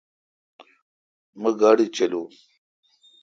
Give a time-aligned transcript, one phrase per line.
[1.41, 2.21] مہ گاڑی چلاو۔